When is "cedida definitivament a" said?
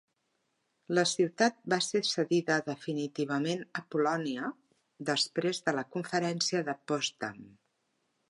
2.11-3.85